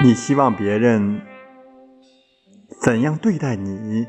[0.00, 1.22] 你希望别人
[2.80, 4.06] 怎样对待你，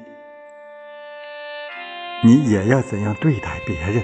[2.24, 4.04] 你也要怎样对待别人。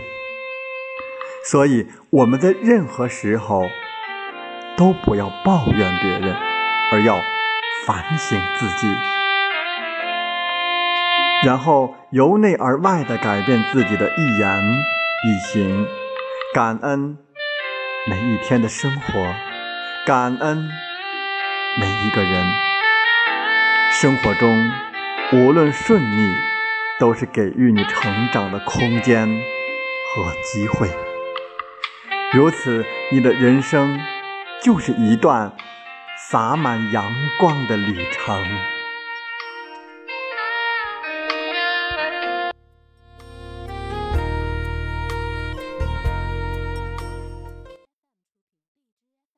[1.44, 3.62] 所以我们在任何时候
[4.76, 6.36] 都不要抱怨别人，
[6.92, 7.20] 而要
[7.86, 8.88] 反省自己，
[11.46, 14.64] 然后由内而外的改变自己的一言
[15.24, 15.86] 一行，
[16.52, 17.16] 感恩
[18.10, 19.36] 每一天的生活，
[20.08, 20.68] 感恩
[22.06, 22.46] 一个人。
[23.90, 24.72] 生活中
[25.32, 26.36] 无论顺逆，
[27.00, 30.88] 都是给予你成长的空间和机会。
[32.32, 34.00] 如此，你的人生
[34.62, 35.54] 就是一段
[36.30, 38.75] 洒满阳光的旅程。